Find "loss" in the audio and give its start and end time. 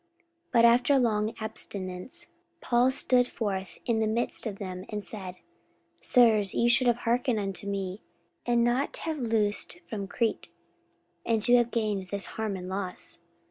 12.67-13.19